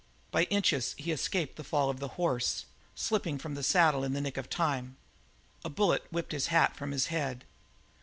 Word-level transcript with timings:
By 0.31 0.45
inches 0.45 0.95
he 0.97 1.11
escaped 1.11 1.57
the 1.57 1.63
fall 1.63 1.91
of 1.91 1.99
the 1.99 2.07
horse, 2.17 2.65
slipping 2.95 3.37
from 3.37 3.53
the 3.53 3.61
saddle 3.61 4.03
in 4.03 4.13
the 4.13 4.19
nick 4.21 4.35
of 4.35 4.49
time. 4.49 4.97
A 5.63 5.69
bullet 5.69 6.07
whipped 6.11 6.31
his 6.31 6.47
hat 6.47 6.75
from 6.75 6.89
his 6.91 7.05
head. 7.13 7.45